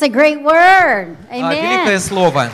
[0.00, 1.14] That's a great word.
[1.28, 2.00] А, Великое Amen.
[2.00, 2.50] слово.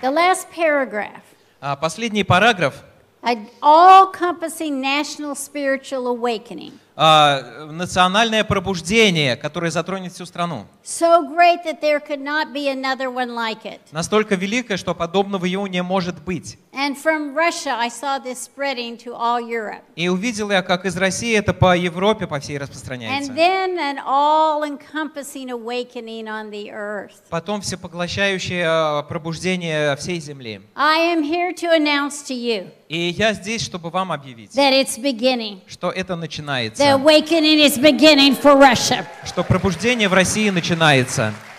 [0.00, 1.20] The last paragraph.
[1.60, 2.82] А, Последний параграф.
[3.22, 6.72] An all-encompassing national spiritual awakening.
[6.96, 10.66] а, Национальное пробуждение, которое затронет всю страну.
[10.90, 13.78] So great that there could not be another one like it.
[13.92, 16.58] Настолько великое, что подобного его не может быть.
[16.72, 19.82] And from Russia, I saw this spreading to all Europe.
[19.94, 23.32] И увидел я, как из России это по Европе, по всей And распространяется.
[23.32, 27.12] then an all encompassing awakening on the earth.
[27.30, 30.60] Потом всепоглощающее а, пробуждение всей земли.
[30.74, 34.98] I am here to announce to you И я здесь, чтобы вам объявить, that it's
[34.98, 35.60] beginning.
[35.68, 36.82] что это The начинается.
[36.82, 39.06] awakening is beginning for Russia.
[39.24, 40.79] Что пробуждение в России начинается.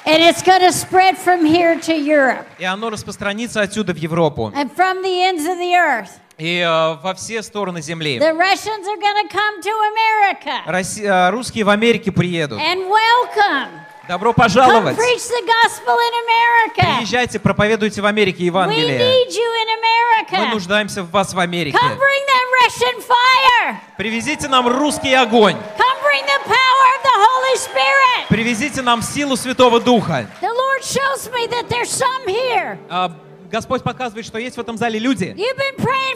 [0.04, 4.52] And it's going to spread from here to Europe И оно распространится отсюда в Европу.
[4.56, 6.10] and from the ends of the earth.
[6.40, 8.18] И э, во все стороны земли.
[8.18, 12.60] The Russians are going to come to America Росси- э, Русские в Америке приедут.
[12.60, 13.70] and welcome.
[14.08, 14.98] Добро Come пожаловать!
[14.98, 16.98] preach the gospel in America.
[16.98, 18.98] Приезжайте, проповедуйте в Америке We Евангелие.
[18.98, 19.68] need you in
[20.32, 20.54] Мы America.
[20.54, 21.78] нуждаемся в вас в Америке.
[23.98, 25.56] Привезите нам русский огонь.
[28.30, 30.28] Привезите нам силу Святого Духа.
[30.42, 32.78] The Lord shows me that there's some here.
[32.90, 33.12] А,
[33.52, 35.36] Господь показывает, что есть в этом зале люди.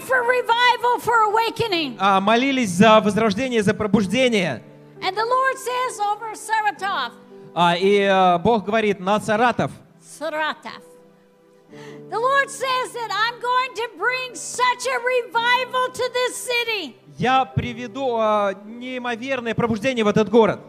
[0.08, 4.64] For revival, for а, молились за возрождение, за пробуждение.
[5.02, 7.11] And the Lord says over Saratov,
[7.53, 9.72] А, и э, Бог говорит на Саратов.
[10.02, 10.81] Saratov.
[12.09, 16.95] The Lord says that I'm going to bring such a revival to this city.
[17.17, 20.60] Я приведу а, неимоверное пробуждение в этот город.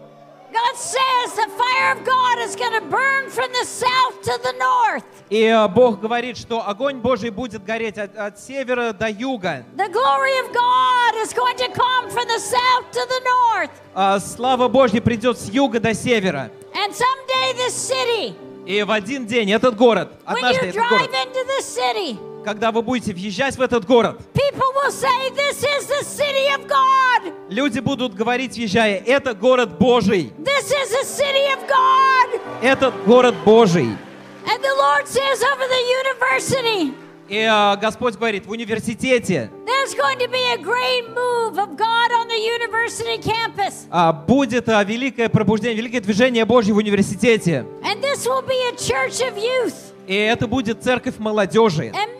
[0.55, 4.53] God says the fire of God is going to burn from the south to the
[4.59, 5.03] north.
[5.29, 9.63] И э, Бог говорит, что огонь Божий будет гореть от, от севера до юга.
[9.77, 13.71] The glory of God is going to come from the south to the north.
[13.93, 16.51] А, слава Божья придет с юга до севера.
[16.73, 18.35] And someday this city,
[18.65, 22.19] И в один день этот город, when однажды you этот город, drive into this city,
[22.46, 24.20] Когда вы будете въезжать в этот город,
[27.48, 30.32] люди будут говорить, въезжая, это город Божий,
[32.62, 33.88] этот город Божий.
[37.28, 39.50] И а, Господь говорит, в университете
[43.90, 47.66] а, будет а, великое пробуждение, великое движение Божье в университете.
[50.06, 51.92] И это будет церковь молодежи.
[51.92, 52.15] And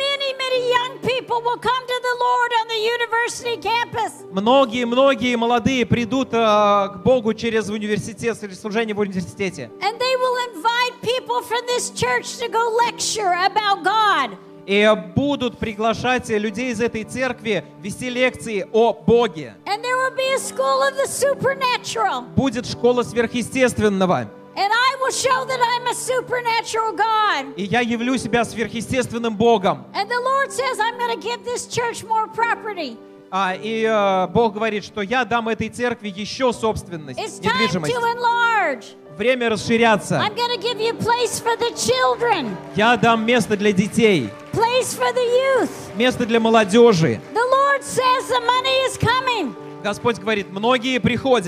[4.33, 9.71] Многие-многие молодые придут а, к Богу через университет, через служение в университете.
[9.81, 14.37] And they will invite people from this church to go lecture about God.
[14.67, 19.55] И будут приглашать людей из этой церкви вести лекции о Боге.
[19.65, 22.23] And there will be a school of the supernatural.
[22.35, 24.29] Будет школа сверхъестественного.
[24.59, 27.55] And I will show that I'm a supernatural God.
[27.57, 29.85] И я явлю себя сверхъестественным Богом.
[29.95, 32.97] And the Lord says, I'm going to give this church more property.
[33.31, 37.93] А, и э, Бог говорит, что я дам этой церкви еще собственность, It's time недвижимость.
[37.93, 38.85] to enlarge.
[39.19, 40.21] Время расширяться.
[40.21, 44.95] I'm going to give you place for the children, Я дам место для детей, place
[44.95, 45.25] for the
[45.61, 45.71] youth.
[45.97, 47.21] место для молодежи.
[47.35, 49.55] The Lord says the money is coming.
[49.87, 51.47] Господь говорит, многие приходят.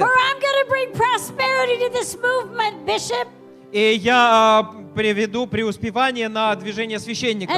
[2.23, 3.27] Movement, Bishop.
[3.73, 7.57] И я а, приведу преуспевание на движение священников.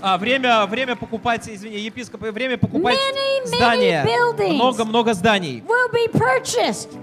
[0.00, 4.08] А, время, время покупать, извини, епископы, время покупать Many, здания.
[4.54, 5.62] Много-много зданий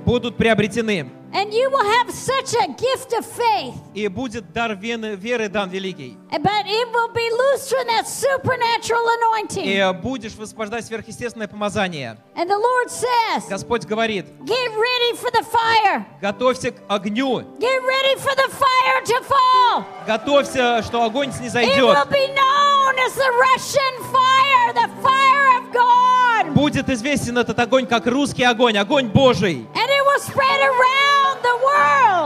[0.06, 1.12] будут приобретены.
[1.37, 3.75] And you will have such a gift of faith.
[3.93, 6.17] И будет дар вены- веры дан великий.
[6.31, 9.67] But it will be loosed from that supernatural И anointing.
[9.67, 12.17] э, будешь высвобождать сверхъестественное помазание.
[12.37, 16.07] And the Lord says, Господь говорит, Get ready for the fire.
[16.21, 17.41] готовься к огню.
[17.59, 19.85] Get ready for the fire to fall.
[20.07, 21.79] Готовься, что огонь It снизойдет.
[21.83, 26.55] will be known as the Russian fire, the fire of God.
[26.55, 29.67] Будет известен этот огонь как русский огонь, огонь Божий.
[29.75, 31.18] And it will spread around the world.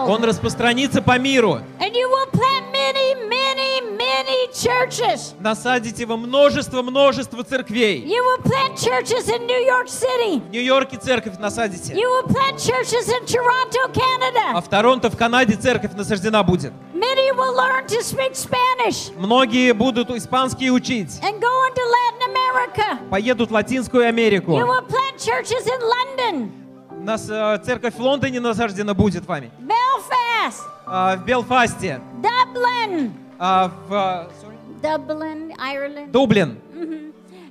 [0.07, 1.59] Он распространится по миру.
[1.79, 5.33] And you will plant many, many, many churches.
[5.39, 8.03] Насадите вы множество-множество церквей.
[8.05, 10.41] You will plant churches in New York City.
[10.41, 11.93] В Нью-Йорке церковь насадите.
[11.93, 13.91] You will plant churches in Toronto,
[14.53, 16.73] А в Торонто, в Канаде церковь насаждена будет.
[16.93, 21.19] Many will learn to speak Spanish Многие будут испанский учить.
[21.21, 23.09] and go into Latin America.
[23.09, 24.57] Поедут в Латинскую Америку.
[27.02, 29.50] You will plant churches in London, У нас э, церковь в Лондоне насаждена будет вами.
[29.60, 32.00] Belfast, А, в Белфасте.
[32.22, 36.10] Dublin, а, в э, sorry, Dublin, Ireland.
[36.10, 36.58] Дублин.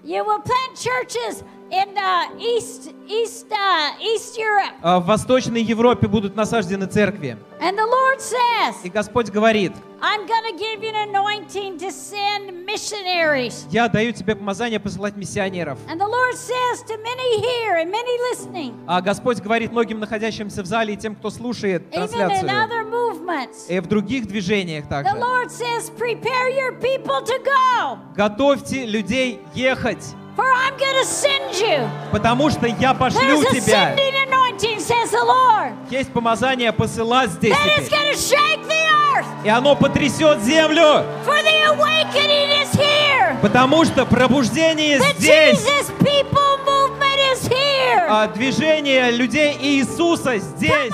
[0.04, 6.07] You will plant churches in uh, East East uh, East Europe, А В Восточной Европе
[6.07, 7.39] будут насаждены церкви.
[7.61, 12.67] and the Lord says, И Господь говорит, "I'm to give you an anointing to send
[12.67, 15.79] missionaries." я даю тебе помазание посылать миссионеров.
[15.89, 20.63] And the Lord says to many here and many listening, А Господь говорит многим находящимся
[20.63, 24.85] в зале и тем, кто слушает even in трансляцию, other movements, и в других движениях
[24.85, 25.17] the также.
[25.17, 30.05] Lord says, "Prepare your people to go, Готовьте людей ехать,
[30.37, 33.95] for I'm going to send you." потому что я пошлю There's a тебя.
[33.97, 35.73] sending anointing, says the Lord.
[35.91, 37.99] Есть помазание посылать здесь That is теперь.
[37.99, 38.83] going to shake the
[39.17, 43.37] earth, И оно потрясет землю, for the awakening is here.
[43.43, 45.59] потому что пробуждение The здесь.
[45.61, 48.07] Jesus people movement is here.
[48.09, 50.93] А движение людей Иисуса здесь.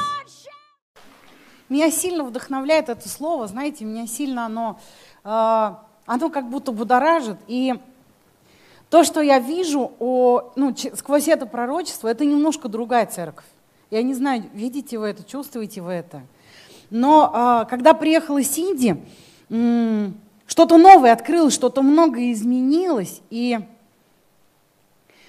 [1.68, 4.80] Меня сильно вдохновляет это слово, знаете, меня сильно оно,
[5.22, 5.28] э,
[6.06, 7.36] оно как будто будоражит.
[7.46, 7.74] И
[8.90, 13.44] то, что я вижу о, ну, сквозь это пророчество, это немножко другая церковь.
[13.90, 16.22] Я не знаю, видите вы это, чувствуете вы это.
[16.90, 18.96] Но а, когда приехала Синди,
[20.46, 23.20] что-то новое открылось, что-то многое изменилось.
[23.30, 23.58] И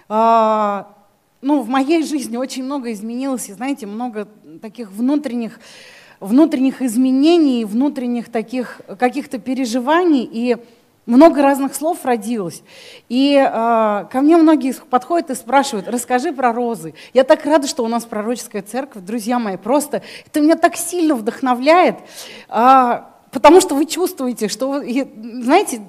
[0.07, 0.93] а,
[1.41, 4.27] ну, в моей жизни очень много изменилось, и знаете, много
[4.61, 5.59] таких внутренних,
[6.19, 10.57] внутренних изменений, внутренних таких каких-то переживаний, и
[11.09, 12.61] много разных слов родилось.
[13.09, 16.93] И а, ко мне многие подходят и спрашивают, расскажи про розы.
[17.13, 21.15] Я так рада, что у нас пророческая церковь, друзья мои, просто это меня так сильно
[21.15, 21.95] вдохновляет,
[22.47, 25.81] а, потому что вы чувствуете, что, знаете,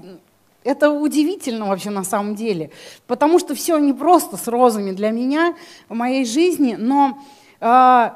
[0.64, 2.70] это удивительно вообще на самом деле,
[3.06, 5.55] потому что все не просто с розами для меня
[5.88, 7.19] в моей жизни, но
[7.61, 8.11] э,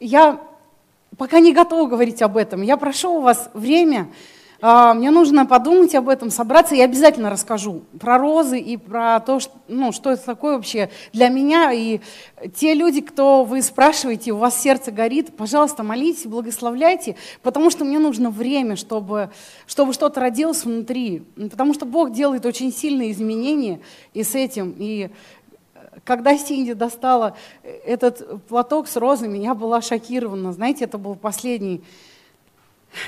[0.00, 0.40] я
[1.18, 2.62] пока не готова говорить об этом.
[2.62, 4.33] Я прошу у вас время, э,
[4.64, 9.52] мне нужно подумать об этом, собраться, я обязательно расскажу про розы и про то, что,
[9.68, 11.70] ну, что это такое вообще для меня.
[11.70, 12.00] И
[12.54, 17.98] те люди, кто вы спрашиваете, у вас сердце горит, пожалуйста, молитесь, благословляйте, потому что мне
[17.98, 19.28] нужно время, чтобы,
[19.66, 21.24] чтобы что-то родилось внутри.
[21.36, 23.80] Потому что Бог делает очень сильные изменения
[24.14, 24.74] и с этим.
[24.78, 25.10] И
[25.74, 30.54] э, когда Синди достала этот платок с розами, я была шокирована.
[30.54, 31.82] Знаете, это был последний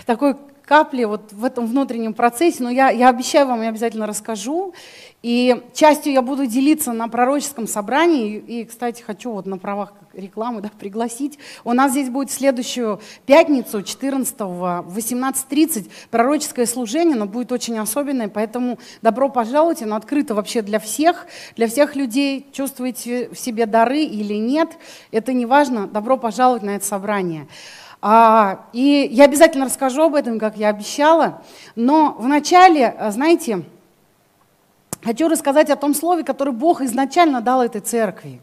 [0.04, 0.36] такой
[0.66, 4.74] капли вот в этом внутреннем процессе, но я, я обещаю вам, я обязательно расскажу.
[5.22, 8.36] И частью я буду делиться на пророческом собрании.
[8.36, 11.38] И, кстати, хочу вот на правах рекламы да, пригласить.
[11.64, 18.28] У нас здесь будет следующую пятницу, 14 в 18.30, пророческое служение, оно будет очень особенное,
[18.28, 21.26] поэтому добро пожаловать, оно открыто вообще для всех,
[21.56, 24.78] для всех людей, чувствуете в себе дары или нет,
[25.10, 27.46] это не важно, добро пожаловать на это собрание.
[28.02, 31.42] А, и я обязательно расскажу об этом, как я обещала.
[31.74, 33.64] Но вначале, а, знаете,
[35.02, 38.40] хочу рассказать о том слове, которое Бог изначально дал этой церкви.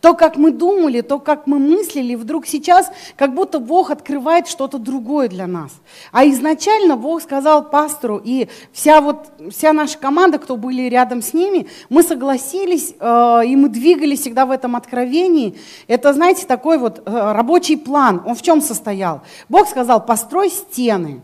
[0.00, 4.78] То, как мы думали, то, как мы мыслили, вдруг сейчас как будто Бог открывает что-то
[4.78, 5.72] другое для нас.
[6.12, 11.34] А изначально Бог сказал пастору, и вся, вот, вся наша команда, кто были рядом с
[11.34, 15.56] ними, мы согласились, э, и мы двигались всегда в этом откровении.
[15.86, 18.22] Это, знаете, такой вот э, рабочий план.
[18.26, 19.22] Он в чем состоял?
[19.48, 21.20] Бог сказал, построй стены.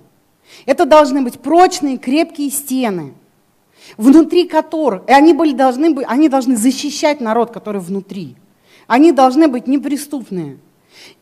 [0.66, 3.14] Это должны быть прочные, крепкие стены
[3.96, 8.36] внутри которых, и они, были, должны, они должны защищать народ, который внутри.
[8.86, 10.58] Они должны быть неприступные.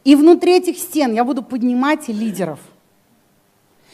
[0.05, 2.61] И внутри этих стен я буду поднимать лидеров.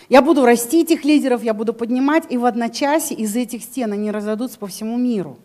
[0.08, 4.10] Я буду растить этих лидеров, я буду поднимать, и в одночасье из этих стен они
[4.10, 5.38] разойдутся по всему миру.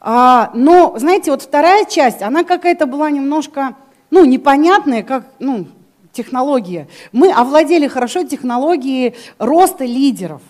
[0.00, 3.76] А, но, знаете, вот вторая часть, она какая-то была немножко,
[4.10, 5.68] ну, непонятная, как, ну,
[6.12, 6.88] технология.
[7.12, 10.42] Мы овладели хорошо технологией роста лидеров.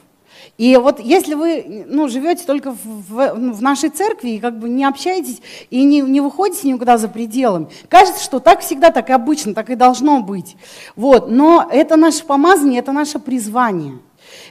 [0.58, 4.68] И вот если вы ну, живете только в, в, в нашей церкви и как бы
[4.68, 9.12] не общаетесь и не, не выходите никуда за пределами, кажется, что так всегда, так и
[9.12, 10.56] обычно, так и должно быть.
[10.96, 11.30] Вот.
[11.30, 13.98] Но это наше помазание, это наше призвание.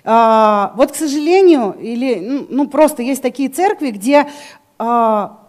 [0.03, 4.27] А, вот, к сожалению, или ну, ну, просто есть такие церкви, где
[4.77, 5.48] а,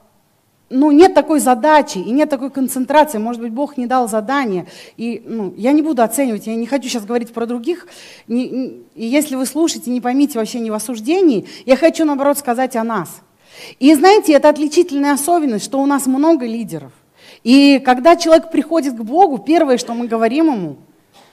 [0.71, 3.19] ну, нет такой задачи и нет такой концентрации.
[3.19, 4.69] Может быть, Бог не дал задания.
[4.97, 7.89] И ну, я не буду оценивать, я не хочу сейчас говорить про других.
[8.29, 12.39] Не, не, и если вы слушаете, не поймите вообще не в осуждении, я хочу, наоборот,
[12.39, 13.21] сказать о нас.
[13.81, 16.93] И знаете, это отличительная особенность, что у нас много лидеров.
[17.43, 20.77] И когда человек приходит к Богу, первое, что мы говорим ему,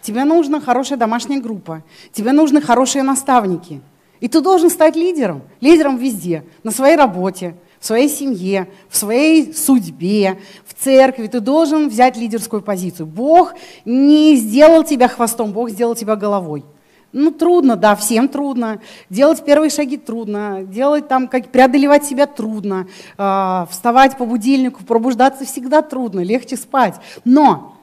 [0.02, 3.82] тебе нужна хорошая домашняя группа, тебе нужны хорошие наставники.
[4.20, 9.54] И ты должен стать лидером, лидером везде, на своей работе, в своей семье, в своей
[9.54, 11.28] судьбе, в церкви.
[11.28, 13.08] Ты должен взять лидерскую позицию.
[13.08, 13.54] Бог
[13.86, 16.66] не сделал тебя хвостом, Бог сделал тебя головой.
[17.14, 18.82] Ну, трудно, да, всем трудно.
[19.10, 25.46] Делать первые шаги трудно, делать там, как, преодолевать себя трудно, э, вставать по будильнику, пробуждаться
[25.46, 26.96] всегда трудно, легче спать.
[27.24, 27.78] Но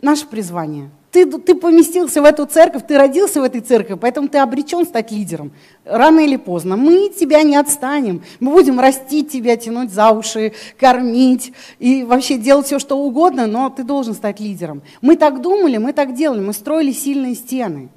[0.00, 0.90] наше призвание–
[1.24, 5.10] ты, ты поместился в эту церковь, ты родился в этой церкви, поэтому ты обречен стать
[5.10, 5.52] лидером.
[5.84, 6.76] Рано или поздно.
[6.76, 8.22] Мы тебя не отстанем.
[8.40, 13.70] Мы будем растить тебя, тянуть за уши, кормить и вообще делать все, что угодно, но
[13.70, 14.82] ты должен стать лидером.
[15.00, 17.88] Мы так думали, мы так делали, мы строили сильные стены.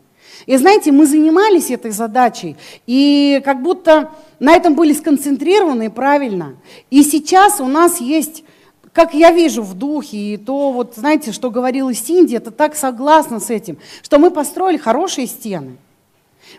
[0.46, 2.56] И знаете, мы занимались этой задачей,
[2.88, 6.56] и как будто на этом были сконцентрированы правильно.
[6.90, 8.44] И сейчас у нас есть
[8.94, 13.40] как я вижу в духе, и то, вот знаете, что говорила Синди, это так согласно
[13.40, 15.78] с этим, что мы построили хорошие стены.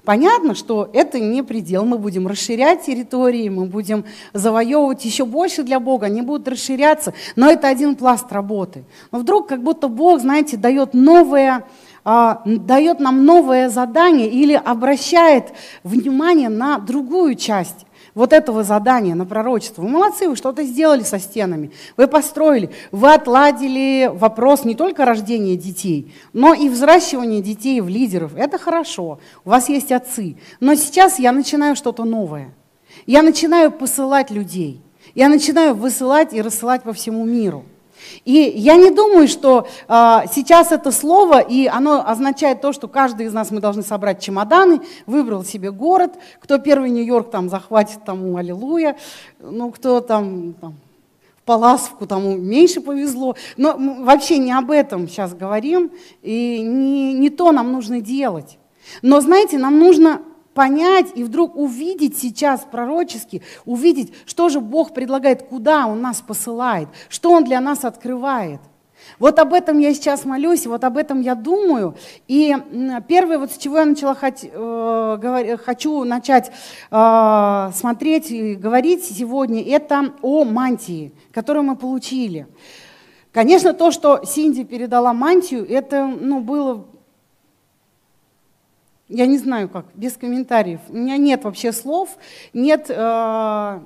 [0.04, 5.80] Понятно, что это не предел, мы будем расширять территории, мы будем завоевывать еще больше для
[5.80, 8.84] Бога, они будут расширяться, но это один пласт работы.
[9.10, 11.66] Но вдруг как будто Бог, знаете, дает новое,
[12.04, 15.52] а, дает нам новое задание или обращает
[15.84, 19.82] внимание на другую часть вот этого задания на пророчество.
[19.82, 25.56] Вы молодцы, вы что-то сделали со стенами, вы построили, вы отладили вопрос не только рождения
[25.56, 28.32] детей, но и взращивания детей в лидеров.
[28.36, 30.36] Это хорошо, у вас есть отцы.
[30.60, 32.52] Но сейчас я начинаю что-то новое.
[33.06, 34.80] Я начинаю посылать людей.
[35.14, 37.64] Я начинаю высылать и рассылать по всему миру.
[38.24, 43.26] И я не думаю, что а, сейчас это слово, и оно означает то, что каждый
[43.26, 48.36] из нас, мы должны собрать чемоданы, выбрал себе город, кто первый Нью-Йорк там захватит, тому
[48.36, 48.96] аллилуйя,
[49.40, 50.74] ну кто там, там
[51.42, 53.34] в Паласовку тому меньше повезло.
[53.56, 55.90] Но вообще не об этом сейчас говорим,
[56.22, 58.58] и не, не то нам нужно делать.
[59.02, 60.22] Но знаете, нам нужно
[60.54, 66.88] понять и вдруг увидеть сейчас пророчески, увидеть, что же Бог предлагает, куда Он нас посылает,
[67.08, 68.60] что Он для нас открывает.
[69.18, 71.96] Вот об этом я сейчас молюсь, вот об этом я думаю.
[72.28, 72.54] И
[73.08, 76.52] первое, вот с чего я начала э, хочу начать
[76.90, 82.46] э, смотреть и говорить сегодня, это о мантии, которую мы получили.
[83.32, 86.86] Конечно, то, что Синди передала мантию, это ну, было
[89.12, 90.80] я не знаю как, без комментариев.
[90.88, 92.16] У меня нет вообще слов,
[92.54, 93.80] нет э,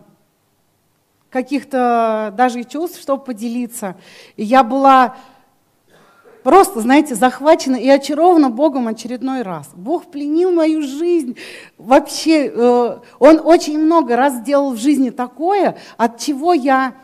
[1.31, 3.97] каких-то даже чувств, чтобы поделиться.
[4.37, 5.17] я была
[6.45, 9.69] просто, знаете, захвачена и очарована Богом очередной раз.
[9.75, 11.37] Бог пленил мою жизнь.
[11.77, 16.95] Вообще, э, Он очень много раз сделал в жизни такое, от чего я,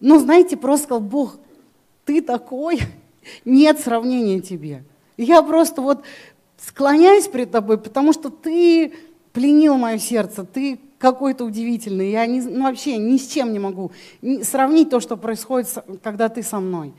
[0.00, 1.36] ну, знаете, просто сказал, Бог,
[2.04, 2.80] ты такой,
[3.44, 4.82] нет сравнения тебе.
[5.16, 6.02] я просто вот
[6.58, 8.92] склоняюсь перед тобой, потому что ты
[9.32, 12.10] пленил мое сердце, ты какой-то удивительный.
[12.10, 13.92] Я не, ну, вообще ни с чем не могу
[14.42, 15.68] сравнить то, что происходит,
[16.02, 16.92] когда ты со мной.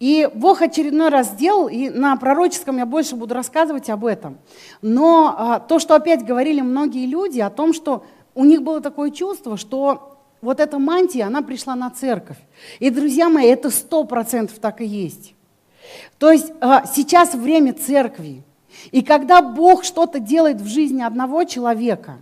[0.00, 4.38] И Бог очередной раз сделал, и на пророческом я больше буду рассказывать об этом.
[4.82, 9.10] Но а, то, что опять говорили многие люди о том, что у них было такое
[9.10, 12.36] чувство, что вот эта мантия, она пришла на церковь.
[12.80, 15.34] И, друзья мои, это сто процентов так и есть.
[16.18, 18.42] То есть а, сейчас время церкви.
[18.90, 22.18] И когда Бог что-то делает в жизни одного человека,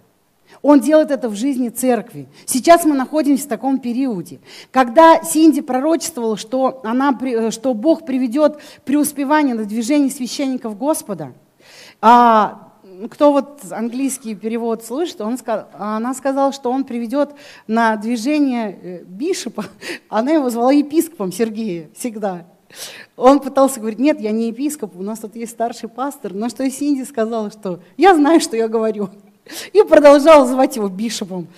[0.61, 2.29] он делает это в жизни церкви.
[2.47, 4.41] Сейчас мы находимся в таком периоде.
[4.71, 7.19] Когда Синди пророчествовала, что, она,
[7.51, 11.33] что Бог приведет преуспевание на движении священников Господа,
[12.01, 12.73] а,
[13.11, 15.39] кто вот английский перевод слышит, он,
[15.79, 17.31] она сказала, что он приведет
[17.67, 19.65] на движение э, бишепа,
[20.09, 22.47] она его звала епископом Сергея всегда.
[23.17, 26.35] Он пытался говорить, нет, я не епископ, у нас тут есть старший пастор.
[26.35, 29.11] Но что Синди сказала, что я знаю, что я говорю.
[29.73, 31.49] И продолжала звать его бишопом.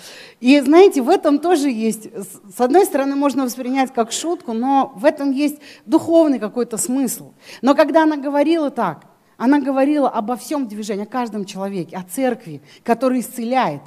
[0.40, 5.04] И знаете, в этом тоже есть, с одной стороны, можно воспринять как шутку, но в
[5.04, 7.32] этом есть духовный какой-то смысл.
[7.60, 9.04] Но когда она говорила так,
[9.36, 13.82] она говорила обо всем движении, о каждом человеке, о церкви, который исцеляет.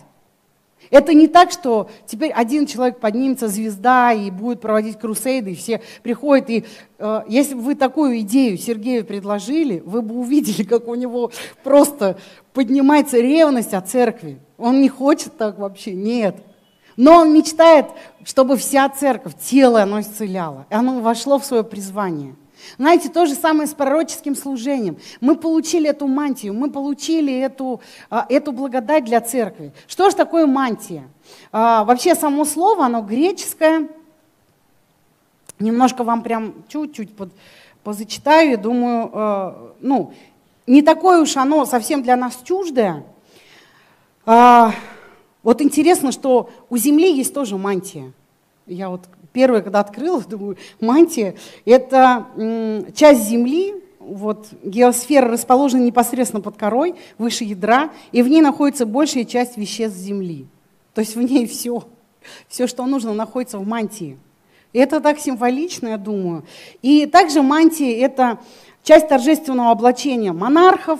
[0.89, 5.81] Это не так, что теперь один человек поднимется, звезда, и будет проводить крусейды, и все
[6.01, 6.49] приходят.
[6.49, 6.65] И
[6.97, 11.31] э, если бы вы такую идею Сергею предложили, вы бы увидели, как у него
[11.63, 12.17] просто
[12.53, 14.39] поднимается ревность о церкви.
[14.57, 16.37] Он не хочет так вообще, нет.
[16.95, 17.87] Но он мечтает,
[18.23, 22.35] чтобы вся церковь, тело оно исцеляло, и оно вошло в свое призвание–
[22.77, 24.97] знаете, то же самое с пророческим служением.
[25.21, 29.73] Мы получили эту мантию, мы получили эту, а, эту благодать для церкви.
[29.87, 31.07] Что же такое мантия?
[31.51, 33.89] А, вообще само слово, оно греческое.
[35.59, 37.31] Немножко вам прям чуть-чуть под,
[37.83, 40.13] позачитаю, я думаю, а, ну,
[40.67, 43.05] не такое уж оно совсем для нас чуждое.
[44.25, 48.11] Вот интересно, что у земли есть тоже мантия.
[48.65, 52.27] Я вот первое, когда открыла, думаю, мантия– это
[52.95, 59.25] часть земли, вот геосфера расположена непосредственно под корой, выше ядра, и в ней находится большая
[59.25, 60.47] часть веществ Земли.
[60.93, 61.83] То есть в ней все,
[62.47, 64.17] все, что нужно, находится в мантии.
[64.73, 66.45] Это так символично, я думаю.
[66.81, 68.39] И также мантия– это
[68.83, 70.99] часть торжественного облачения монархов,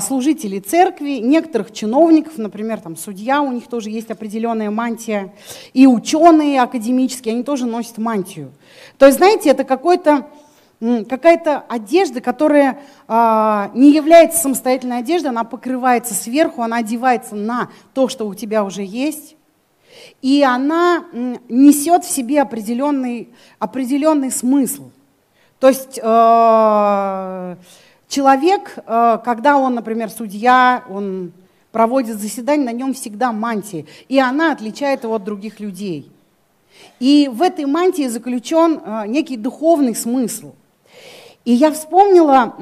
[0.00, 5.32] служителей церкви, некоторых чиновников, например, там судья, у них тоже есть определенная мантия,
[5.72, 8.50] и ученые академические, они тоже носят мантию.
[8.98, 10.26] То есть, знаете, это какой-то
[10.80, 18.08] какая-то одежда, которая а, не является самостоятельной одеждой, она покрывается сверху, она одевается на то,
[18.08, 19.36] что у тебя уже есть,
[20.22, 21.04] и она
[21.48, 24.90] несет в себе определенный, определенный смысл.
[25.58, 27.56] То есть э,
[28.08, 31.32] человек, э, когда он, например, судья, он
[31.70, 36.10] проводит заседание, на нем всегда мантия, и она отличает его от других людей.
[36.98, 40.54] И в этой мантии заключен э, некий духовный смысл.
[41.44, 42.54] И я вспомнила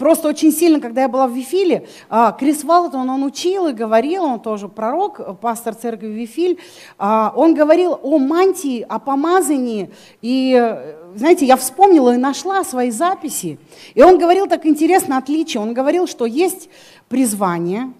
[0.00, 4.24] просто очень сильно, когда я была в Вифиле, а, Крис Валтон, он учил и говорил,
[4.24, 6.58] он тоже пророк, пастор церкви Вифиль,
[6.98, 9.90] а, он говорил о мантии, о помазании,
[10.22, 10.76] и,
[11.14, 13.58] знаете, я вспомнила и нашла свои записи,
[13.94, 16.70] и он говорил так интересно отличие, он говорил, что есть
[17.08, 17.92] призвание,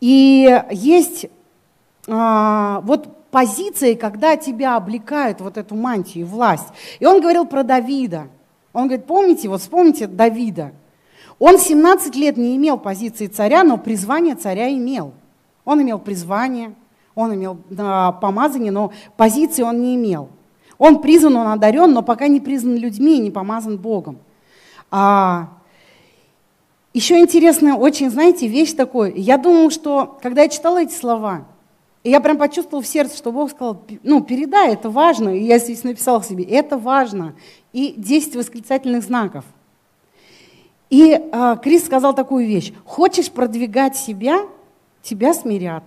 [0.00, 1.26] и есть
[2.08, 6.68] а, вот позиции, когда тебя облекают вот эту мантию, власть.
[7.00, 8.28] И он говорил про Давида.
[8.72, 10.72] Он говорит, помните, вот вспомните Давида.
[11.44, 15.12] Он 17 лет не имел позиции царя, но призвание царя имел.
[15.64, 16.72] Он имел призвание,
[17.16, 20.28] он имел а, помазание, но позиции он не имел.
[20.78, 24.20] Он призван, он одарен, но пока не признан людьми и не помазан Богом.
[24.92, 25.48] А,
[26.94, 29.12] еще интересная очень, знаете, вещь такой.
[29.16, 31.44] Я думала, что, когда я читала эти слова,
[32.04, 35.36] я прям почувствовала в сердце, что Бог сказал, ну, передай, это важно.
[35.36, 37.34] И я здесь написала себе, это важно.
[37.72, 39.44] И 10 восклицательных знаков.
[40.92, 42.72] И э, Крис сказал такую вещь.
[42.84, 44.42] Хочешь продвигать себя,
[45.02, 45.82] тебя смирят.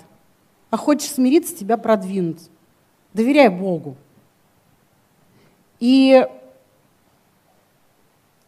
[0.71, 2.39] А хочешь смириться, тебя продвинут.
[3.13, 3.95] Доверяй Богу.
[5.79, 6.27] И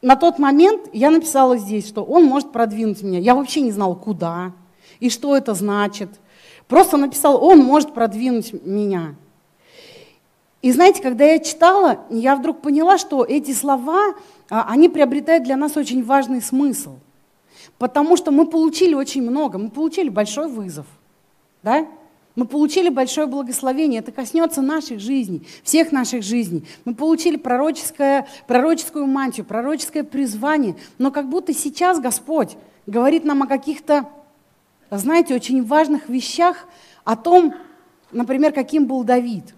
[0.02, 3.20] на тот момент я написала здесь, что он может продвинуть меня.
[3.20, 4.52] Я вообще не знала, куда
[5.00, 6.10] и что это значит–
[6.68, 9.16] Просто написал, он может продвинуть меня.
[10.62, 14.16] И знаете, когда я читала, я вдруг поняла, что эти слова,
[14.50, 16.98] а, они приобретают для нас очень важный смысл.
[17.78, 20.88] Потому что мы получили очень много, мы получили большой вызов.
[21.62, 21.88] Да?
[22.36, 26.66] Мы получили большое благословение, это коснется наших жизней, всех наших жизней.
[26.86, 33.48] Мы получили пророческое, пророческую мантию, пророческое призвание, но как будто сейчас Господь говорит нам о
[33.48, 34.08] каких-то
[34.92, 36.68] знаете, очень важных вещах
[37.04, 37.54] о том,
[38.12, 39.54] например, каким был Давид.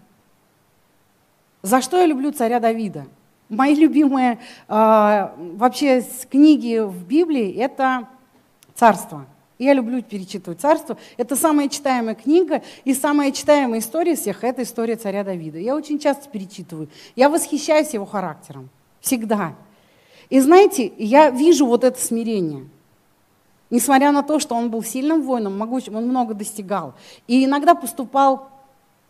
[1.62, 3.06] За что я люблю царя Давида?
[3.48, 8.08] Мои любимые э, вообще книги в Библии– это
[8.74, 9.26] «Царство».
[9.58, 10.96] Я люблю перечитывать «Царство».
[11.16, 15.58] Это самая читаемая книга и самая читаемая история всех– это история царя Давида.
[15.58, 16.88] Я очень часто перечитываю.
[17.16, 18.70] Я восхищаюсь его характером.
[19.00, 19.54] Всегда.
[20.28, 22.66] И знаете, я вижу вот это смирение–
[23.70, 26.94] Несмотря на то, что он был сильным воином, могучим, он много достигал.
[27.28, 28.48] И иногда поступал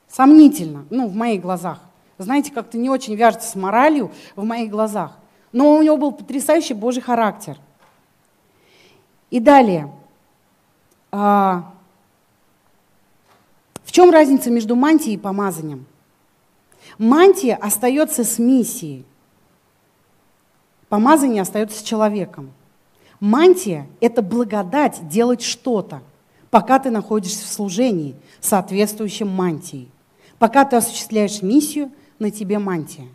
[0.07, 1.81] сомнительно, ну, в моих глазах.
[2.23, 5.17] Знаете, как-то не очень вяжется с моралью в моих глазах.
[5.53, 7.57] Но у него был потрясающий Божий характер.
[9.31, 9.91] И далее.
[11.11, 11.73] А,
[13.85, 15.87] в чем разница между мантией и помазанием?
[16.99, 19.07] Мантия остается с миссией.
[20.91, 22.53] Помазание остается с человеком.
[23.19, 26.03] Мантия– это благодать делать что-то,
[26.51, 29.89] пока ты находишься в служении, соответствующем мантии.
[30.39, 33.09] Пока ты осуществляешь миссию, на тебе мантия.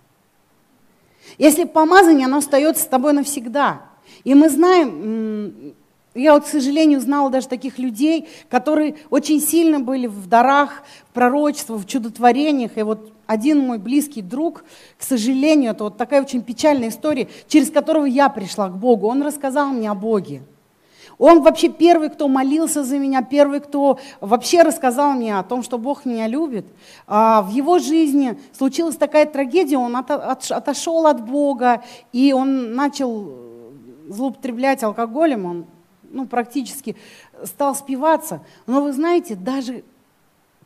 [1.38, 3.84] Если помазание, оно остается с тобой навсегда.
[4.24, 5.74] И мы знаем,
[6.14, 11.14] я вот, к сожалению, знала даже таких людей, которые очень сильно были в дарах, в
[11.14, 12.78] пророчествах, в чудотворениях.
[12.78, 14.64] И вот один мой близкий друг,
[14.98, 19.08] к сожалению, это вот такая очень печальная история, через которого я пришла к Богу.
[19.08, 20.42] Он рассказал мне о Боге.
[21.18, 25.78] Он вообще первый, кто молился за меня, первый, кто вообще рассказал мне о том, что
[25.78, 26.66] Бог меня любит.
[27.08, 33.34] А в его жизни случилась такая трагедия, он отошел от Бога, и он начал
[34.08, 35.66] злоупотреблять алкоголем, он
[36.04, 36.96] ну, практически
[37.44, 38.42] стал спиваться.
[38.68, 39.84] Но вы знаете, даже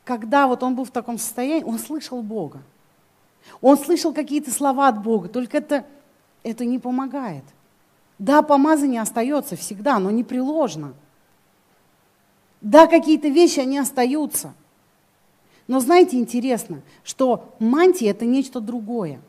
[0.04, 2.62] когда вот он был в таком состоянии, он слышал Бога.
[3.62, 5.86] Он слышал какие-то слова от Бога, только это,
[6.44, 7.44] это не помогает.
[8.20, 10.94] Да, помазание остается всегда, но непреложно.
[12.62, 14.54] Да, какие-то вещи, они остаются.
[15.68, 19.22] Но знаете, интересно, что мантия– это нечто другое.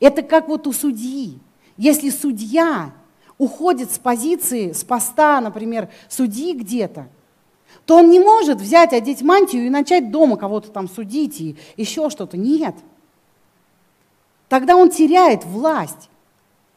[0.00, 1.38] Это как вот у судьи.
[1.76, 2.92] если судья
[3.38, 7.08] уходит с позиции, с поста, например, судьи где-то,
[7.86, 12.10] то он не может взять, одеть мантию и начать дома кого-то там судить и еще
[12.10, 12.36] что-то.
[12.36, 12.74] Нет.
[14.48, 16.10] Тогда он теряет власть,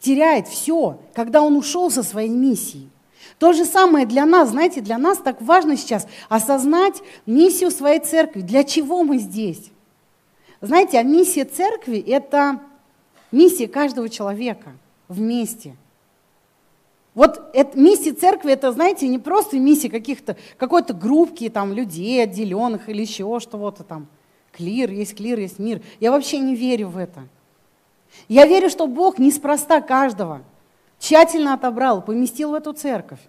[0.01, 2.89] теряет все, когда он ушел со своей миссией.
[3.37, 8.41] То же самое для нас, знаете, для нас так важно сейчас осознать миссию своей церкви.
[8.41, 9.71] Для чего мы здесь?
[10.59, 12.59] Знаете, а миссия церкви– это
[13.31, 14.73] миссия каждого человека
[15.07, 15.75] вместе.
[17.13, 22.89] Вот это, миссия церкви, это, знаете, не просто миссия каких-то, какой-то группки там, людей отделенных
[22.89, 24.07] или еще что-то там.
[24.51, 25.81] Клир, есть клир, есть мир.
[25.99, 27.27] Я вообще не верю в это.
[28.28, 30.41] Я верю, что Бог неспроста каждого
[31.00, 33.19] тщательно отобрал, поместил в эту церковь.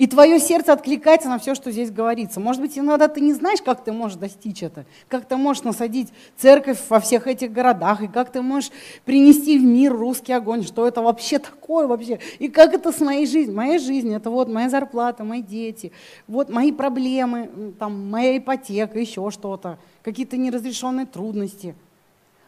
[0.00, 2.40] И твое сердце откликается на все, что здесь говорится.
[2.40, 6.08] Может быть, иногда ты не знаешь, как ты можешь достичь это, как ты можешь насадить
[6.38, 8.70] церковь во всех этих городах, и как ты можешь
[9.04, 13.26] принести в мир русский огонь, что это вообще такое вообще, и как это с моей
[13.26, 13.54] жизнью.
[13.54, 15.92] Моя жизнь– это вот моя зарплата, мои дети,
[16.26, 21.74] вот мои проблемы, там, моя ипотека, еще что-то, какие-то неразрешенные трудности.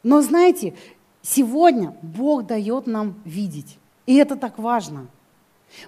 [0.02, 0.72] Но знаете,
[1.22, 5.06] сегодня Бог дает нам видеть, и это так важно–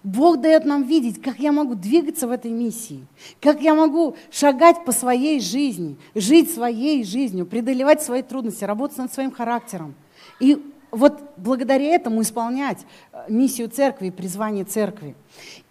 [0.03, 3.07] Бог дает нам видеть, как я могу двигаться в этой миссии,
[3.41, 9.13] как я могу шагать по своей жизни, жить своей жизнью, преодолевать свои трудности, работать над
[9.13, 9.95] своим характером.
[10.41, 12.79] И вот благодаря этому исполнять
[13.13, 15.17] э, миссию церкви призвание церкви.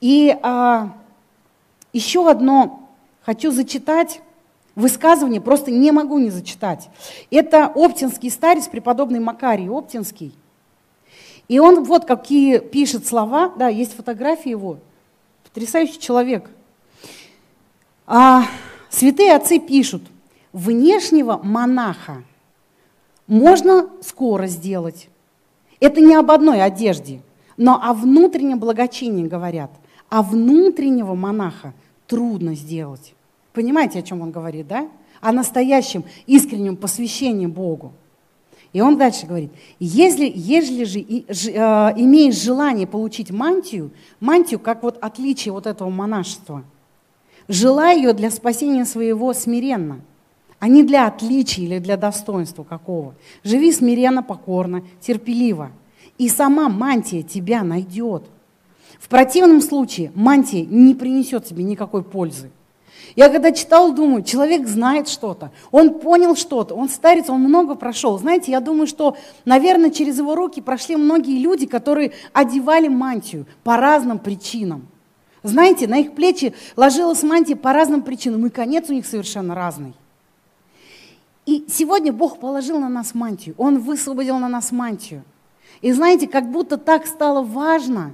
[0.01, 0.93] И а,
[1.93, 2.89] еще одно
[3.21, 4.21] хочу зачитать
[4.75, 6.89] высказывание, просто не могу не зачитать.
[7.29, 10.33] Это оптинский старец, преподобный Макарий Оптинский.
[11.47, 14.79] И он вот какие пишет слова, да, есть фотографии его,
[15.43, 16.49] потрясающий человек.
[18.07, 18.45] А,
[18.89, 20.03] святые отцы пишут,
[20.51, 22.23] внешнего монаха
[23.27, 25.09] можно скоро сделать.
[25.79, 27.21] Это не об одной одежде,
[27.57, 29.71] но о внутреннем благочинии говорят.
[30.09, 31.73] А внутреннего монаха
[32.07, 33.15] трудно сделать.
[33.53, 34.89] Понимаете, о чем он говорит, да?
[35.21, 37.93] О настоящем искреннем посвящении Богу.
[38.73, 41.53] И он дальше говорит, если, если же и, ж, э,
[41.95, 46.63] имеешь желание получить мантию, мантию как вот отличие вот этого монашества,
[47.47, 50.01] желай ее для спасения своего смиренно,
[50.57, 53.13] а не для отличия или для достоинства какого.
[53.43, 55.71] Живи смиренно, покорно, терпеливо,
[56.17, 58.23] и сама мантия тебя найдет.
[58.99, 62.49] В противном случае мантия не принесет тебе никакой пользы.
[63.15, 68.17] Я когда читал, думаю, человек знает что-то, он понял что-то, он старец, он много прошел.
[68.17, 73.77] Знаете, я думаю, что, наверное, через его руки прошли многие люди, которые одевали мантию по
[73.77, 74.87] разным причинам.
[75.43, 79.93] Знаете, на их плечи ложилась мантия по разным причинам, и конец у них совершенно разный.
[81.45, 85.23] И сегодня Бог положил на нас мантию, Он высвободил на нас мантию.
[85.81, 88.13] И знаете, как будто так стало важно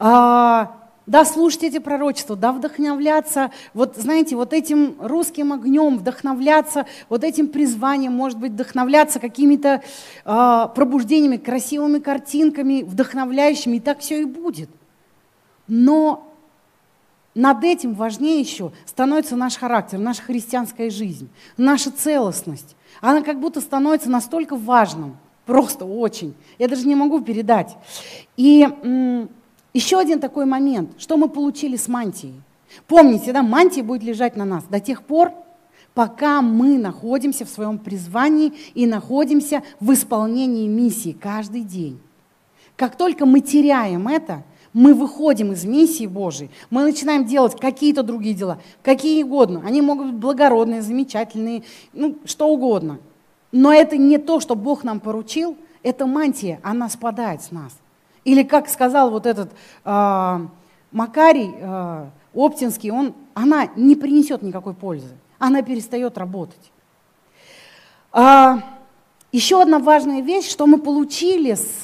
[0.00, 0.79] а,
[1.10, 7.48] да, слушать эти пророчества, да, вдохновляться, вот знаете, вот этим русским огнем, вдохновляться вот этим
[7.48, 9.82] призванием, может быть, вдохновляться какими-то
[10.24, 14.70] э, пробуждениями, красивыми картинками, вдохновляющими, и так все и будет.
[15.66, 16.32] Но
[17.34, 22.76] над этим важнее еще становится наш характер, наша христианская жизнь, наша целостность.
[23.00, 26.34] Она как будто становится настолько важным, просто очень.
[26.60, 27.76] Я даже не могу передать.
[28.36, 29.26] И
[29.72, 32.34] еще один такой момент, что мы получили с мантией.
[32.86, 35.32] Помните, да, мантия будет лежать на нас до тех пор,
[35.94, 42.00] пока мы находимся в своем призвании и находимся в исполнении миссии каждый день.
[42.76, 48.34] Как только мы теряем это, мы выходим из миссии Божией, мы начинаем делать какие-то другие
[48.34, 49.62] дела, какие угодно.
[49.66, 52.98] Они могут быть благородные, замечательные, ну, что угодно.
[53.52, 57.72] Но это не то, что Бог нам поручил, это мантия, она спадает с нас.
[58.24, 59.52] Или как сказал вот этот
[59.84, 60.38] э,
[60.92, 66.70] Макарий э, Оптинский, он, она не принесет никакой пользы, она перестает работать.
[68.12, 68.58] А,
[69.32, 71.80] еще одна важная вещь, что мы получили с,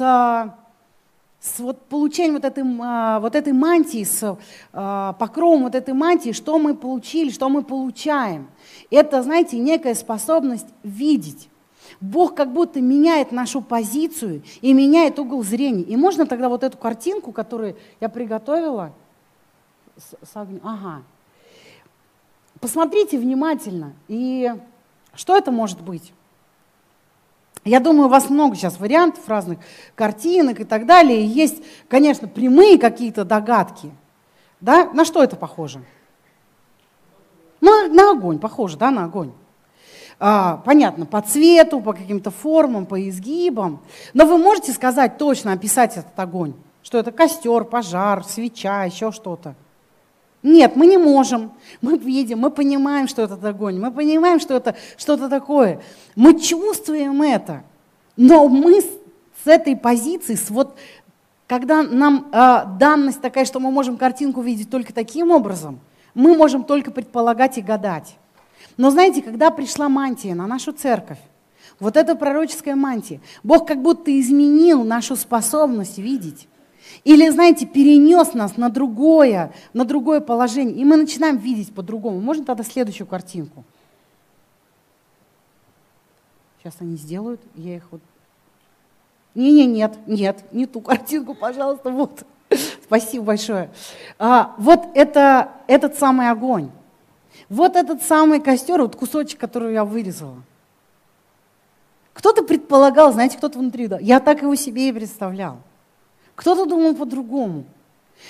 [1.41, 2.65] с вот получением вот этой,
[3.21, 4.37] вот этой мантии, с
[4.73, 8.49] покровом вот этой мантии, что мы получили, что мы получаем.
[8.91, 11.49] Это, знаете, некая способность видеть.
[12.01, 15.83] Бог как будто меняет нашу позицию и меняет угол зрения.
[15.83, 18.93] И можно тогда вот эту картинку, которую я приготовила,
[19.97, 21.03] с, с огнем, ага.
[22.61, 23.95] Посмотрите внимательно.
[24.09, 24.53] И
[25.15, 26.13] что это может быть?
[27.65, 29.59] Я думаю, у вас много сейчас вариантов разных
[29.95, 31.27] картинок и так далее.
[31.27, 33.91] Есть, конечно, прямые какие-то догадки.
[34.61, 34.91] Да?
[34.93, 35.83] На что это похоже?
[37.61, 39.33] На, на огонь, похоже, да, на огонь.
[40.19, 43.81] А, понятно, по цвету, по каким-то формам, по изгибам.
[44.15, 46.55] Но вы можете сказать точно, описать этот огонь?
[46.83, 49.55] Что это костер, пожар, свеча, еще что-то?
[50.43, 51.53] Нет, мы не можем.
[51.83, 55.81] Мы видим, мы понимаем, что это огонь, мы понимаем, что это что-то такое.
[56.15, 57.65] Мы чувствуем это.
[58.17, 60.79] Но мы с этой позиции, с вот,
[61.47, 65.81] когда нам э, данность такая, что мы можем картинку видеть только таким образом,
[66.15, 68.17] мы можем только предполагать и гадать.
[68.77, 71.19] Но знаете, когда пришла мантия на нашу церковь,
[71.79, 76.49] вот эта пророческая мантия, Бог как будто изменил нашу способность видеть.
[77.05, 80.77] Или, знаете, перенес нас на другое, на другое положение.
[80.77, 82.21] И мы начинаем видеть по-другому.
[82.21, 83.65] Можно тогда следующую картинку?
[86.59, 88.01] Сейчас они сделают, я их вот...
[89.35, 92.25] Не-не, нет, нет, не ту картинку, пожалуйста, вот.
[92.85, 93.71] Спасибо большое.
[94.19, 96.71] А, вот это этот самый огонь.
[97.49, 100.43] Вот этот самый костер, вот кусочек, который я вырезала.
[102.13, 105.59] Кто-то предполагал, знаете, кто-то внутри, да, я так его себе и представлял.
[106.35, 107.65] Кто-то думал по-другому.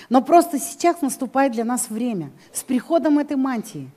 [0.08, 3.90] Но просто сейчас наступает для нас время с приходом этой мантии.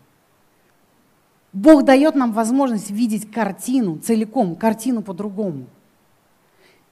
[1.51, 5.65] Бог дает нам возможность видеть картину целиком, картину по-другому.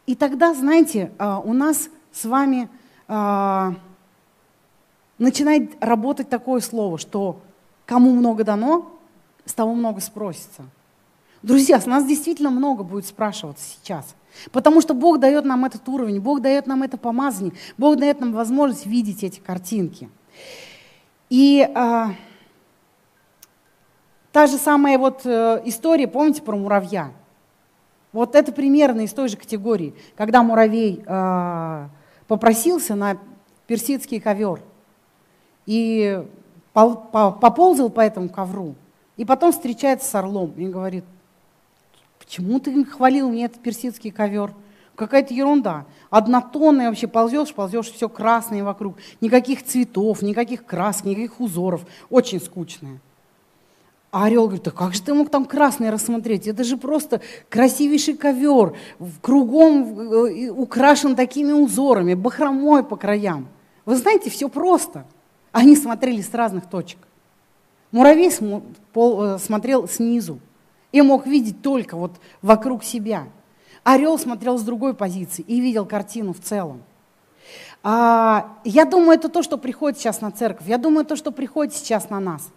[0.08, 2.70] И тогда, знаете, а, у нас с вами
[3.08, 3.76] а,
[5.20, 7.42] начинает работать такое слово, что
[7.88, 8.92] кому много дано,
[9.46, 10.66] с того много спросится.
[11.42, 14.14] Друзья, с нас действительно много будет спрашиваться сейчас.
[14.52, 18.34] Потому что Бог дает нам этот уровень, Бог дает нам это помазание, Бог дает нам
[18.34, 20.10] возможность видеть эти картинки.
[21.30, 22.12] И а,
[24.32, 27.12] та же самая вот э, история, помните про муравья?
[28.12, 31.88] Вот это примерно из той же категории, когда муравей э,
[32.28, 33.18] попросился на
[33.66, 34.62] персидский ковер
[35.66, 36.26] и
[36.78, 38.76] поползал по этому ковру,
[39.16, 41.04] и потом встречается с орлом и говорит,
[42.20, 44.54] почему ты хвалил мне этот персидский ковер?
[44.96, 45.86] Какая-то ерунда.
[46.10, 48.96] Однотонная вообще ползешь, ползешь, все красное вокруг.
[49.22, 51.86] Никаких цветов, никаких красок, никаких узоров.
[52.10, 53.00] Очень скучное.
[54.10, 56.48] А орел говорит, да как же ты мог там красное рассмотреть?
[56.48, 58.76] Это же просто красивейший ковер,
[59.22, 63.48] кругом э, украшен такими узорами, бахромой по краям.
[63.86, 65.06] Вы знаете, все просто.
[65.58, 67.00] Они смотрели с разных точек.
[67.92, 70.40] Муравей э, смотрел снизу
[70.92, 72.12] и мог видеть только вот
[72.44, 73.24] вокруг себя.
[73.84, 76.84] Орел смотрел с другой позиции и видел картину в целом.
[77.82, 80.68] А, я думаю, это то, что приходит сейчас на церковь.
[80.68, 82.50] Я думаю, то, что приходит сейчас на нас.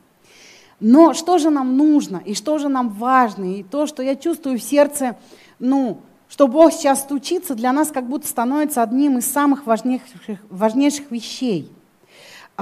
[0.79, 4.59] Но что же нам нужно, и что же нам важно, и то, что я чувствую
[4.59, 5.17] в сердце,
[5.59, 11.11] ну, что Бог сейчас стучится, для нас как будто становится одним из самых важнейших, важнейших
[11.11, 11.73] вещей.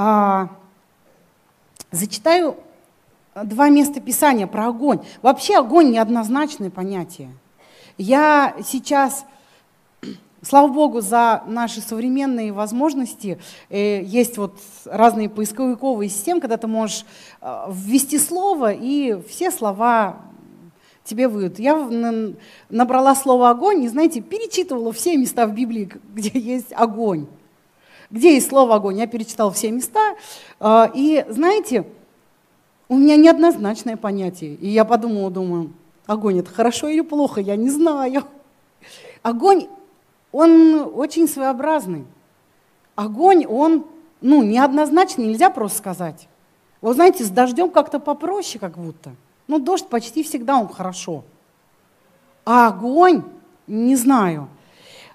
[0.01, 0.51] А,
[1.91, 2.57] зачитаю
[3.35, 5.01] два места Писания про огонь.
[5.23, 7.33] Вообще огонь неоднозначное понятие.
[7.97, 9.27] Я сейчас
[10.43, 13.41] Слава Богу за наши современные возможности.
[13.71, 17.05] Э, есть вот разные поисковиковые системы, когда ты можешь
[17.41, 20.21] э, ввести слово, и все слова
[21.03, 21.59] тебе выйдут.
[21.59, 21.75] Я
[22.69, 27.27] набрала слово «огонь» и, знаете, перечитывала все места в Библии, где есть огонь.
[28.11, 28.99] Где есть слово «огонь».
[28.99, 30.16] Я перечитала все места.
[30.61, 31.87] Э, и, знаете,
[32.88, 34.55] у меня неоднозначное понятие.
[34.55, 35.73] И я подумала, думаю,
[36.07, 38.25] огонь– это хорошо или плохо, я не знаю.
[39.23, 39.68] Огонь
[40.33, 42.05] он очень своеобразный.
[42.94, 43.87] Огонь, он,
[44.21, 46.29] ну, неоднозначный, нельзя просто сказать.
[46.81, 49.12] Вы знаете, с дождем как-то попроще как будто.
[49.47, 51.25] Ну, дождь почти всегда он хорошо.
[52.44, 53.23] А огонь,
[53.66, 54.49] не знаю.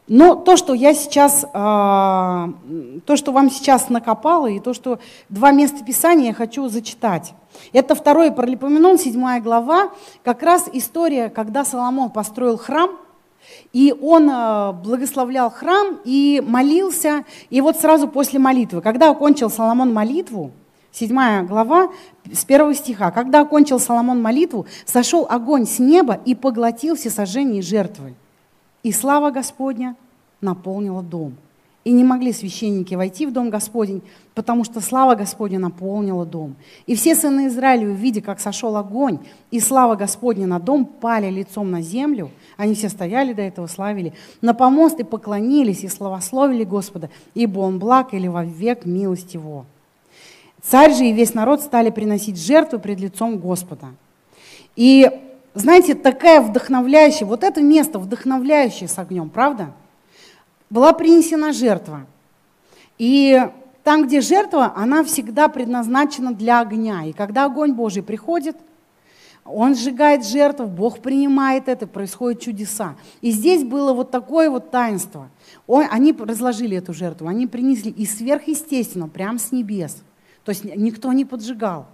[0.08, 5.52] Но то, что я сейчас, э, то, что вам сейчас накопало, и то, что два
[5.52, 7.34] места Писания я хочу зачитать.
[7.72, 9.92] Это второе Паралипоменон, седьмая глава,
[10.24, 12.92] как раз история, когда Соломон построил храм–
[13.72, 17.26] и он э, благословлял храм и молился.
[17.50, 20.52] И вот сразу после молитвы, когда окончил Соломон молитву,
[20.92, 21.90] 7 глава,
[22.32, 23.12] с 1 стиха.
[23.12, 28.14] «Когда окончил Соломон молитву, сошел огонь с неба и поглотил все сожжения и жертвы.
[28.84, 29.96] И слава Господня
[30.42, 31.36] наполнила дом.
[31.86, 34.02] И не могли священники войти в дом Господень,
[34.36, 36.56] потому что слава Господня наполнила дом.
[36.86, 39.20] И все сыны Израиля, увидя, как сошел огонь,
[39.52, 42.32] и слава Господня на дом, пали лицом на землю.
[42.56, 44.14] Они все стояли до этого, славили.
[44.40, 49.66] На помост и поклонились, и славословили Господа, ибо Он благ, или во век милость Его.
[50.62, 53.88] Царь же и весь народ стали приносить жертву пред лицом Господа.
[54.78, 55.10] И,
[55.54, 59.74] знаете, такая вдохновляющая, вот это место вдохновляющее с огнем, правда?
[60.74, 62.08] была принесена жертва.
[62.98, 63.40] И
[63.84, 67.04] там, где жертва, она всегда предназначена для огня.
[67.06, 68.58] И когда огонь Божий приходит,
[69.46, 72.96] Он сжигает жертву, Бог принимает это, происходят чудеса.
[73.22, 75.30] И здесь было вот такое вот таинство.
[75.68, 80.02] Он, они разложили эту жертву, они принесли и сверхъестественно, прямо с небес.
[80.44, 81.86] То есть никто не поджигал.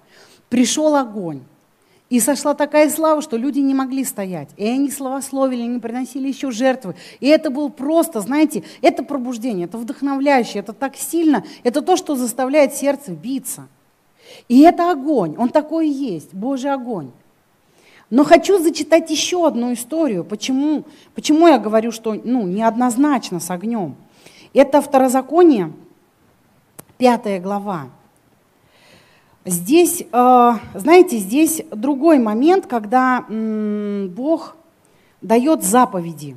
[0.48, 1.42] Пришел огонь.
[2.10, 4.50] И сошла такая слава, что люди не могли стоять.
[4.58, 6.96] И они славословили, они приносили еще жертвы.
[7.20, 12.16] И это было просто, знаете, это пробуждение, это вдохновляющее, это так сильно, это то, что
[12.16, 13.68] заставляет сердце биться.
[14.48, 17.12] И это огонь, он такой и есть, Божий огонь.
[18.10, 20.24] Но хочу зачитать еще одну историю.
[20.24, 23.96] Почему, почему я говорю, что ну, неоднозначно с огнем?
[24.54, 25.72] Это Второзаконие,
[26.98, 27.90] пятая глава.
[29.46, 34.58] Здесь, э, знаете, здесь другой момент, когда Бог
[35.22, 36.36] дает заповеди.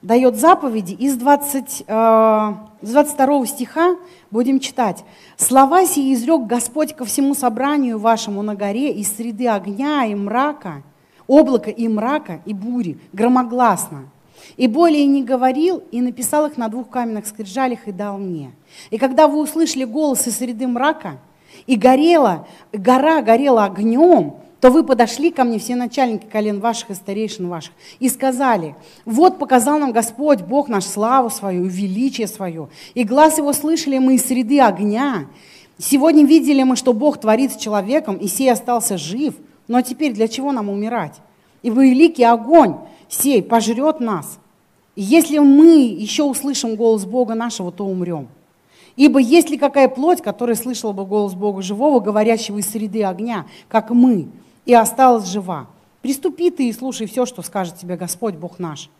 [0.00, 3.96] Дает заповеди из 20, 22 э, стиха
[4.30, 5.04] будем читать.
[5.36, 10.82] «Слова сии изрек Господь ко всему собранию вашему на горе из среды огня и мрака,
[11.28, 14.08] облака и мрака и бури, громогласно.
[14.56, 18.52] И более не говорил, и написал их на двух каменных скрижалях и дал мне.
[18.90, 21.18] И когда вы услышали голос из среды мрака–
[21.66, 26.94] и горела, гора горела огнем, то вы подошли ко мне, все начальники колен ваших и
[26.94, 33.02] старейшин ваших, и сказали, вот показал нам Господь, Бог наш, славу свою, величие свое, и
[33.02, 35.26] глаз его слышали мы из среды огня.
[35.78, 39.34] Сегодня видели мы, что Бог творит с человеком, и сей остался жив,
[39.66, 41.20] но теперь для чего нам умирать?
[41.62, 42.76] И великий огонь
[43.08, 44.38] сей пожрет нас.
[44.94, 48.28] И если мы еще услышим голос Бога нашего, то умрем.
[48.96, 53.46] Ибо есть ли какая плоть, которая слышала бы голос Бога живого, говорящего из среды огня,
[53.68, 54.28] как мы,
[54.66, 55.66] и осталась жива?
[56.02, 58.90] Приступи ты и слушай все, что скажет тебе Господь Бог наш.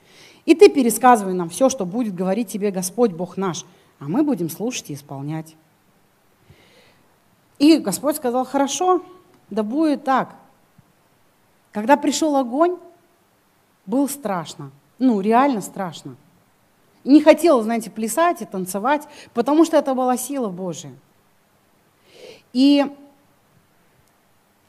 [0.47, 3.65] И ты пересказывай нам все, что будет говорить тебе Господь Бог наш,
[3.99, 5.55] а мы будем слушать и исполнять.
[7.59, 9.03] И Господь сказал, хорошо,
[9.51, 10.35] да будет так.
[11.71, 12.77] Когда пришел огонь,
[13.87, 14.71] было страшно.
[14.99, 16.17] Ну, реально страшно.
[17.05, 20.93] Не хотела, знаете, плясать и танцевать, потому что это была сила Божия.
[22.53, 22.87] И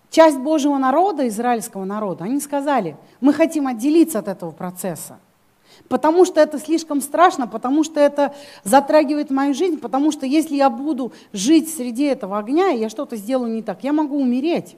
[0.10, 5.20] часть Божьего народа, израильского народа, они сказали, мы хотим отделиться от этого процесса,
[5.90, 10.70] потому что это слишком страшно, потому что это затрагивает мою жизнь, потому что если я
[10.70, 14.76] буду жить среди этого огня, и я что-то сделаю не так, я могу умереть.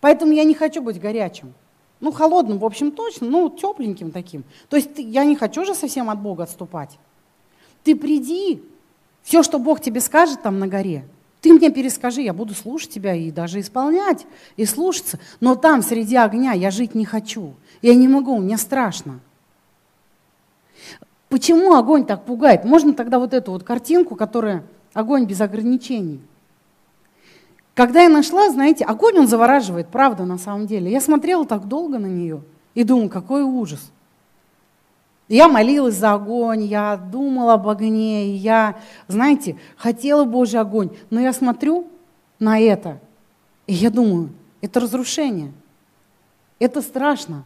[0.00, 1.52] Поэтому я не хочу быть горячим.
[2.00, 4.44] Ну, холодным, в общем, точно, ну, тепленьким таким.
[4.68, 6.98] То есть ты, я не хочу же совсем от Бога отступать.
[7.82, 8.62] Ты приди,
[9.22, 11.04] все, что Бог тебе скажет там на горе,
[11.40, 15.18] ты мне перескажи, я буду слушать тебя и даже исполнять, и слушаться.
[15.40, 17.54] Но там, среди огня, я жить не хочу.
[17.80, 19.20] Я не могу, мне страшно.
[21.28, 22.64] Почему огонь так пугает?
[22.64, 26.20] Можно тогда вот эту вот картинку, которая огонь без ограничений.
[27.78, 30.90] Когда я нашла, знаете, огонь он завораживает, правда, на самом деле.
[30.90, 32.42] Я смотрела так долго на нее
[32.74, 33.92] и думала, какой ужас.
[35.28, 40.90] Я молилась за огонь, я думала об огне, я, знаете, хотела Божий огонь.
[41.10, 41.86] Но я смотрю
[42.40, 42.98] на это,
[43.68, 45.52] и я думаю, это разрушение.
[46.58, 47.44] Это страшно.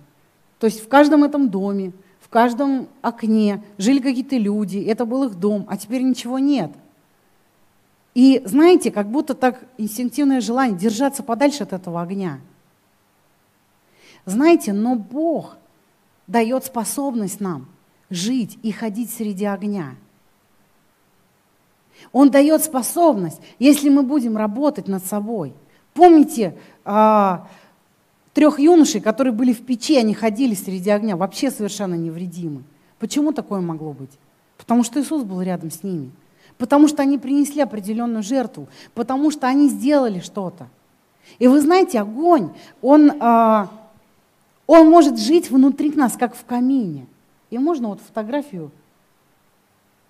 [0.58, 5.34] То есть в каждом этом доме, в каждом окне жили какие-то люди, это был их
[5.34, 6.72] дом, а теперь ничего нет.
[8.14, 12.40] И знаете, как будто так инстинктивное желание держаться подальше от этого огня.
[14.26, 15.56] Знаете, но Бог
[16.26, 17.66] дает способность нам
[18.10, 19.94] жить и ходить среди огня.
[22.12, 25.54] Он дает способность, если мы будем работать над собой.
[25.94, 27.48] Помните а,
[28.34, 32.64] трех юношей, которые были в печи, они ходили среди огня, вообще совершенно невредимы.
[32.98, 34.10] Почему такое могло быть?
[34.58, 36.10] Потому что Иисус был рядом с ними–
[36.62, 40.68] потому что они принесли определенную жертву, потому что они сделали что-то.
[41.40, 43.66] И вы знаете, огонь, он, э,
[44.68, 47.08] он может жить внутри нас, как в камине.
[47.50, 48.70] И можно вот фотографию.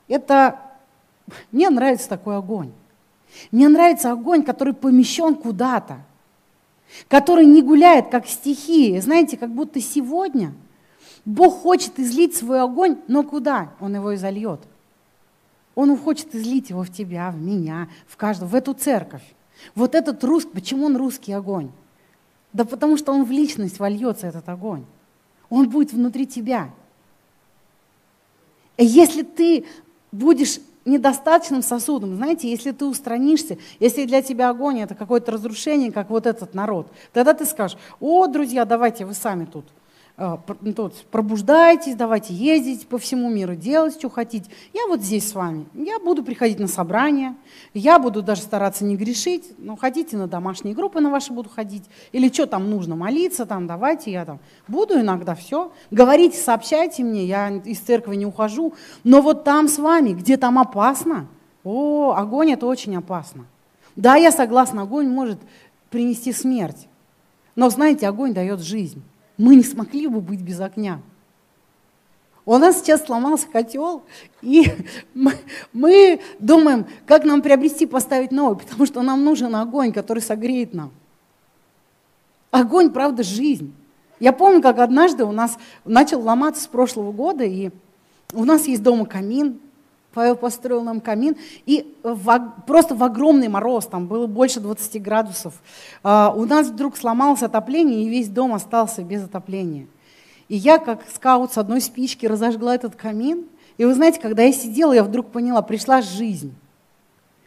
[0.09, 0.61] Это,
[1.53, 2.71] мне нравится такой огонь.
[3.51, 6.01] Мне нравится огонь, который помещен куда-то,
[7.09, 9.01] который не гуляет, как стихии.
[9.01, 10.53] Знаете, как будто сегодня
[11.25, 14.61] Бог хочет излить свой огонь, но куда он его изольет?
[15.75, 19.23] Он хочет излить его в тебя, в меня, в каждого, в эту церковь.
[19.75, 21.71] Вот этот русский, почему он русский огонь?
[22.53, 24.85] Да потому что он в личность вольется, этот огонь.
[25.49, 26.71] Он будет внутри тебя.
[28.77, 29.65] И если ты
[30.11, 36.11] будешь недостаточным сосудом, знаете, если ты устранишься, если для тебя огонь это какое-то разрушение, как
[36.11, 39.65] вот этот народ, тогда ты скажешь, о, друзья, давайте вы сами тут
[41.11, 44.51] пробуждайтесь, давайте ездить по всему миру, делать, что хотите.
[44.73, 45.67] Я вот здесь с вами.
[45.75, 47.35] Я буду приходить на собрания,
[47.73, 49.53] я буду даже стараться не грешить.
[49.59, 51.85] Ну, хотите, на домашние группы на ваши буду ходить.
[52.13, 54.39] Или что там нужно, молиться там, давайте я там
[54.69, 55.73] буду иногда, все.
[55.91, 58.75] Говорите, сообщайте мне, я из церкви не ухожу.
[59.05, 61.27] Но вот там с вами, где там опасно,
[61.65, 63.47] о, огонь это очень опасно.
[63.97, 65.39] Да, я согласна, огонь может
[65.91, 66.89] принести смерть.
[67.55, 69.03] Но знаете, огонь дает жизнь.
[69.37, 71.01] Мы не смогли бы быть без огня.
[72.45, 74.03] У нас сейчас сломался котел,
[74.41, 74.67] и
[75.15, 75.35] мы,
[75.73, 80.91] мы думаем, как нам приобрести, поставить новый, потому что нам нужен огонь, который согреет нам.
[82.51, 83.73] Огонь, правда, жизнь.
[84.19, 87.71] Я помню, как однажды у нас начал ломаться с прошлого года, и
[88.33, 89.61] у нас есть дома камин,
[90.13, 91.37] Павел построил нам камин,
[91.67, 95.55] и в просто в огромный мороз, там было больше 20 градусов,
[96.03, 99.87] а, у нас вдруг сломалось отопление, и весь дом остался без отопления.
[100.49, 103.47] И я, как скаут с одной спички, разожгла этот камин.
[103.79, 106.55] И вы знаете, когда я сидела, я вдруг поняла, пришла жизнь.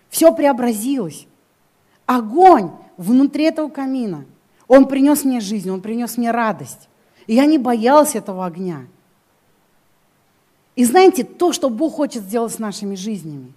[0.10, 1.28] Все преобразилось.
[2.08, 4.26] Огонь внутри этого камина.
[4.68, 6.90] Он принес мне жизнь, он принес мне радость.
[7.28, 8.88] И я не боялась этого огня.
[10.76, 13.54] И знаете, то, что Бог хочет сделать с нашими жизнями.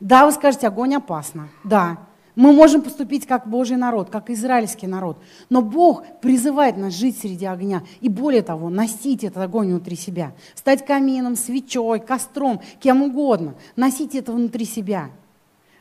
[0.00, 1.48] Да, вы скажете, огонь опасно.
[1.64, 1.98] Да,
[2.36, 5.16] мы можем поступить как Божий народ, как израильский народ.
[5.48, 7.82] Но Бог призывает нас жить среди огня.
[8.02, 10.32] И более того, носить этот огонь внутри себя.
[10.54, 13.54] Стать камином, свечой, костром, кем угодно.
[13.74, 15.10] Носить это внутри себя.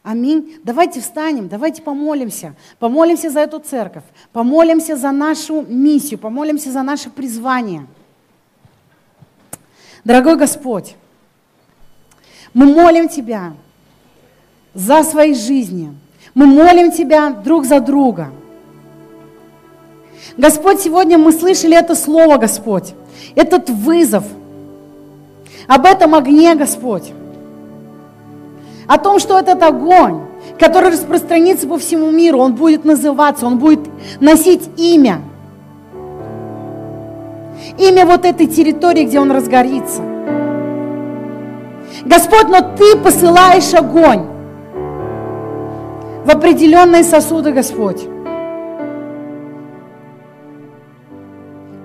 [0.01, 0.59] Аминь.
[0.63, 2.55] Давайте встанем, давайте помолимся.
[2.79, 4.03] Помолимся за эту церковь.
[4.31, 6.19] Помолимся за нашу миссию.
[6.19, 7.85] Помолимся за наше призвание.
[10.05, 10.95] Дорогой Господь,
[12.53, 13.53] мы молим Тебя
[14.75, 15.93] за свои жизни.
[16.35, 18.29] Мы молим Тебя друг за друга.
[20.37, 22.93] Господь, сегодня мы слышали это слово, Господь,
[23.33, 24.23] этот вызов,
[25.67, 27.11] об этом огне, Господь,
[28.87, 30.21] о том, что этот огонь,
[30.59, 33.81] который распространится по всему миру, он будет называться, он будет
[34.19, 35.21] носить имя.
[37.77, 40.01] Имя вот этой территории, где он разгорится.
[42.05, 44.25] Господь, но Ты посылаешь огонь
[46.25, 48.07] в определенные сосуды, Господь.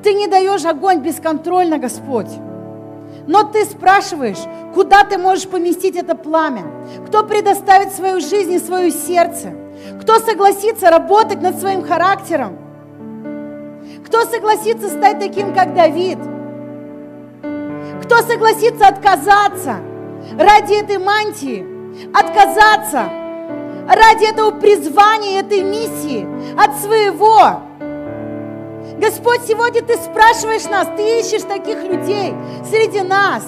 [0.03, 2.31] Ты не даешь огонь бесконтрольно, Господь.
[3.27, 4.39] Но ты спрашиваешь,
[4.75, 6.65] куда ты можешь поместить это пламя?
[7.07, 9.53] Кто предоставит свою жизнь и свое сердце?
[10.01, 12.57] Кто согласится работать над своим характером?
[14.11, 16.19] Кто согласится стать таким, как Давид?
[18.03, 19.77] Кто согласится отказаться
[20.37, 21.65] ради этой мантии?
[22.13, 23.09] Отказаться
[23.87, 26.27] ради этого призвания, этой миссии,
[26.61, 27.61] от своего.
[28.99, 32.35] Господь, сегодня Ты спрашиваешь нас, Ты ищешь таких людей
[32.69, 33.45] среди нас.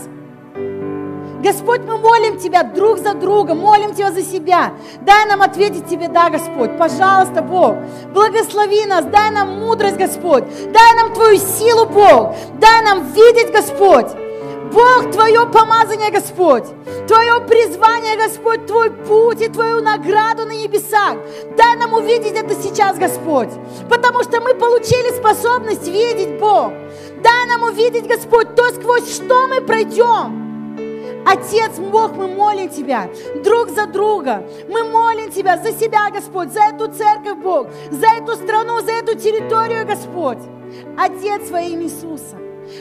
[1.42, 4.74] Господь, мы молим Тебя друг за другом, молим Тебя за себя.
[5.00, 7.74] Дай нам ответить Тебе, да, Господь, пожалуйста, Бог.
[8.12, 10.44] Благослови нас, дай нам мудрость, Господь.
[10.72, 12.34] Дай нам Твою силу, Бог.
[12.60, 14.06] Дай нам видеть, Господь.
[14.72, 16.64] Бог, Твое помазание, Господь,
[17.06, 21.16] Твое призвание, Господь, Твой путь и Твою награду на небесах.
[21.58, 23.50] Дай нам увидеть это сейчас, Господь,
[23.90, 26.72] потому что мы получили способность видеть, Бог.
[27.22, 30.41] Дай нам увидеть, Господь, то, сквозь что мы пройдем.
[31.26, 33.08] Отец, Бог, мы молим Тебя
[33.44, 34.44] друг за друга.
[34.68, 39.16] Мы молим Тебя за себя, Господь, за эту церковь, Бог, за эту страну, за эту
[39.16, 40.38] территорию, Господь.
[40.96, 42.36] Отец во имя Иисуса.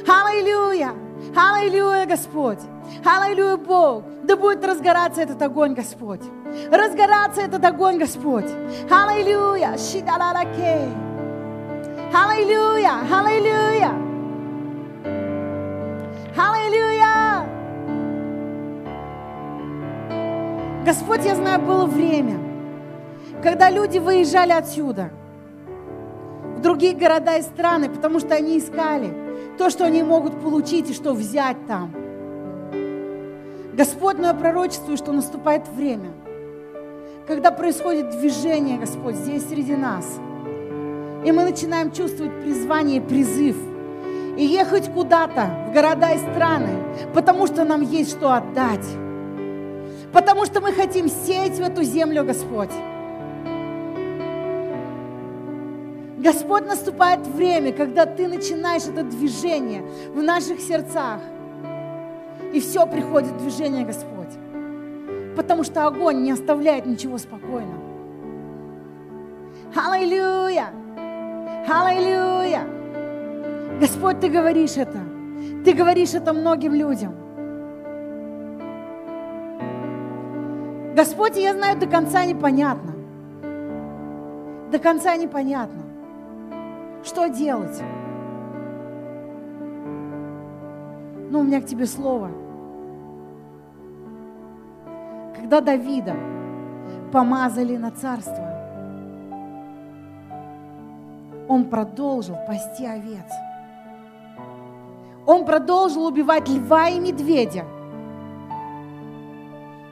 [0.08, 0.94] Аллилуйя.
[1.36, 2.60] Аллилуйя, Господь.
[3.06, 4.04] Аллилуйя, Бог.
[4.24, 6.22] Да будет разгораться этот огонь, Господь.
[6.72, 8.50] Разгораться этот огонь, Господь.
[8.90, 9.78] Аллилуйя.
[9.78, 10.90] Шидаларакей.
[12.14, 12.94] Аллилуйя.
[13.10, 13.94] Аллилуйя.
[16.36, 17.31] Аллилуйя.
[20.86, 22.40] Господь, я знаю, было время,
[23.44, 25.12] когда люди выезжали отсюда
[26.58, 29.14] в другие города и страны, потому что они искали
[29.60, 31.94] то, что они могут получить и что взять там.
[33.74, 36.12] Господь, но я пророчествую, что наступает время,
[37.28, 40.20] когда происходит движение, Господь, здесь среди нас.
[41.24, 43.56] И мы начинаем чувствовать призвание призыв.
[44.36, 46.70] И ехать куда-то, в города и страны,
[47.14, 48.86] потому что нам есть что отдать.
[50.14, 52.72] Потому что мы хотим сеять в эту землю, Господь.
[56.18, 59.84] Господь, наступает время, когда Ты начинаешь это движение
[60.14, 61.20] в наших сердцах.
[62.54, 64.28] И все приходит в движение, Господь.
[65.36, 67.74] Потому что огонь не оставляет ничего спокойно.
[69.74, 70.68] Аллилуйя!
[71.68, 72.68] Аллилуйя!
[73.80, 75.00] Господь, Ты говоришь это.
[75.64, 77.16] Ты говоришь это многим людям.
[80.96, 82.94] Господь, я знаю, до конца непонятно.
[84.72, 85.82] До конца непонятно.
[87.04, 87.82] Что делать?
[91.30, 92.30] Но у меня к тебе слово.
[95.36, 96.16] Когда Давида
[97.12, 98.48] помазали на царство,
[101.48, 103.32] он продолжил пасти овец.
[105.26, 107.66] Он продолжил убивать льва и медведя,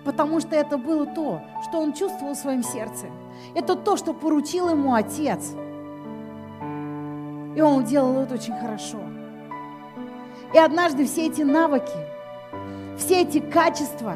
[0.10, 3.05] потому что это было то, что он чувствовал в своем сердце.
[3.53, 5.53] Это то, что поручил ему отец.
[7.55, 8.97] И он делал это очень хорошо.
[10.51, 11.93] И однажды все эти навыки,
[12.97, 14.16] все эти качества,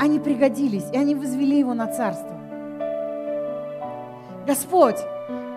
[0.00, 2.36] они пригодились, и они возвели его на царство.
[4.48, 4.98] Господь,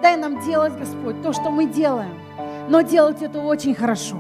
[0.03, 2.13] дай нам делать, Господь, то, что мы делаем,
[2.69, 4.17] но делать это очень хорошо.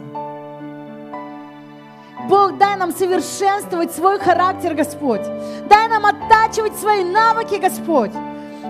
[2.37, 5.23] Бог, дай нам совершенствовать свой характер, Господь.
[5.67, 8.11] Дай нам оттачивать свои навыки, Господь.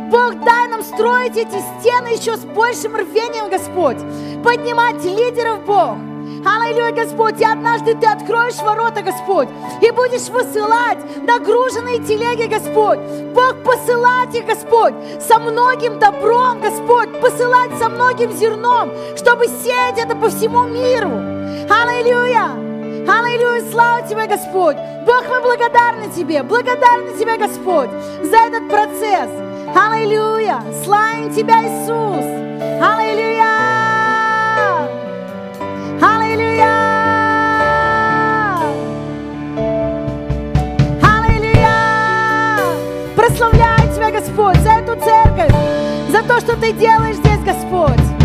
[0.09, 3.97] Бог, дай нам строить эти стены еще с большим рвением, Господь.
[4.41, 5.97] Поднимать лидеров, Бог.
[6.45, 7.41] Аллилуйя, Господь.
[7.41, 9.49] И однажды Ты откроешь ворота, Господь,
[9.81, 12.99] и будешь высылать нагруженные телеги, Господь.
[13.35, 20.15] Бог, посылать их, Господь, со многим добром, Господь, посылать со многим зерном, чтобы сеять это
[20.15, 21.11] по всему миру.
[21.69, 22.66] Аллилуйя.
[23.07, 24.75] Аллилуйя, слава Тебе, Господь.
[25.05, 27.89] Бог, мы благодарны Тебе, благодарны Тебе, Господь,
[28.21, 29.29] за этот процесс.
[29.73, 32.25] Аллилуйя, славим Тебя, Иисус.
[32.81, 33.47] Аллилуйя.
[36.01, 36.87] Аллилуйя.
[43.15, 45.53] Прославляю Тебя, Господь, за эту церковь,
[46.09, 48.16] за то, что Ты делаешь здесь, Господь.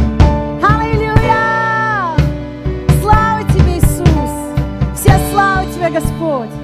[5.82, 6.61] Тебе, Господь.